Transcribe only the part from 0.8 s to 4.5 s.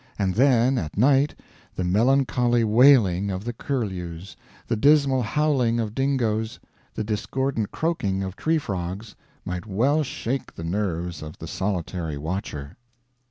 night, the melancholy wailing of the curlews,